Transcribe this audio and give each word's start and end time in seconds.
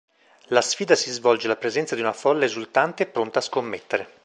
La 0.47 0.61
sfida 0.63 0.95
si 0.95 1.11
svolge 1.11 1.45
alla 1.45 1.57
presenza 1.57 1.93
di 1.93 2.01
una 2.01 2.11
folla 2.11 2.45
esultante 2.45 3.03
e 3.03 3.05
pronta 3.05 3.37
a 3.37 3.41
scommettere. 3.43 4.09